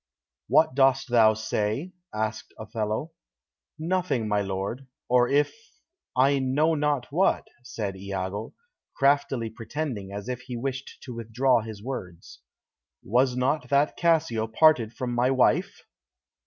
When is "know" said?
6.39-6.73